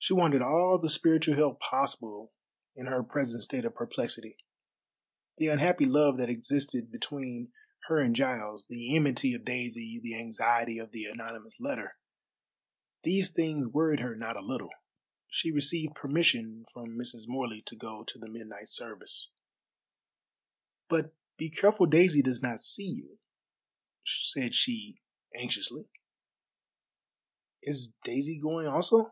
[0.00, 2.34] She wanted all the spiritual help possible
[2.76, 4.36] in her present state of perplexity.
[5.38, 7.54] The unhappy love that existed between
[7.88, 11.96] her and Giles, the enmity of Daisy, the anxiety of the anonymous letter
[13.02, 14.68] these things worried her not a little.
[15.30, 17.26] She received permission from Mrs.
[17.26, 19.32] Morley to go to the midnight service.
[20.86, 23.20] "But be careful Daisy does not see you,"
[24.04, 25.00] said she
[25.34, 25.88] anxiously.
[27.62, 29.10] "Is Daisy going also?"